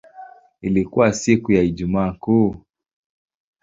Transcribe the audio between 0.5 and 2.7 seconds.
Ilikuwa siku ya Ijumaa Kuu.